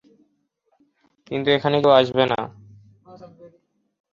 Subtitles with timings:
[1.27, 2.39] কিন্তু এখানে কেউ আসবে না।